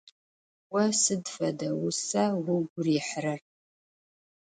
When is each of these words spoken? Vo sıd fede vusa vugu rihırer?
Vo 0.71 0.83
sıd 1.01 1.25
fede 1.33 1.69
vusa 1.79 2.23
vugu 2.43 2.79
rihırer? 2.85 3.41